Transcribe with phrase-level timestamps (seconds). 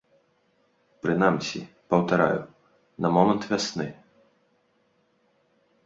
[1.03, 1.61] Прынамсі,
[1.95, 2.41] паўтараю,
[3.07, 3.87] на момант вясны.